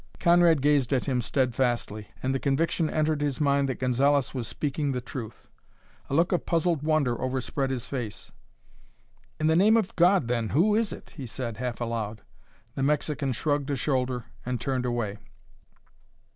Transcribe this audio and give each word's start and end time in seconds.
Conrad 0.19 0.63
gazed 0.63 0.91
at 0.93 1.05
him 1.05 1.21
steadfastly, 1.21 2.07
and 2.23 2.33
the 2.33 2.39
conviction 2.39 2.89
entered 2.89 3.21
his 3.21 3.39
mind 3.39 3.69
that 3.69 3.77
Gonzalez 3.77 4.33
was 4.33 4.47
speaking 4.47 4.91
the 4.93 4.99
truth. 4.99 5.47
A 6.09 6.15
look 6.15 6.31
of 6.31 6.43
puzzled 6.43 6.81
wonder 6.81 7.21
overspread 7.21 7.69
his 7.69 7.85
face. 7.85 8.31
"In 9.39 9.45
the 9.45 9.55
name 9.55 9.77
of 9.77 9.95
God, 9.95 10.27
then, 10.27 10.49
who 10.49 10.73
is 10.73 10.91
it?" 10.91 11.11
he 11.17 11.27
said, 11.27 11.57
half 11.57 11.79
aloud. 11.79 12.23
The 12.73 12.81
Mexican 12.81 13.31
shrugged 13.31 13.69
a 13.69 13.75
shoulder 13.75 14.25
and 14.43 14.59
turned 14.59 14.87
away. 14.87 15.19